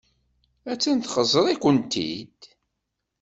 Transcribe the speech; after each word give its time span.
Attan 0.71 0.97
txeẓẓer-ikent-id. 0.99 2.41